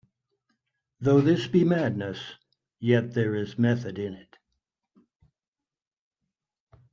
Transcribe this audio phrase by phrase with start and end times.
[0.99, 2.39] Though this be madness,
[2.79, 4.35] yet there is method in it